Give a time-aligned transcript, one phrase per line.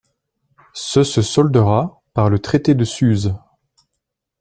[0.73, 3.35] Ce se soldera par le Traité de Suse.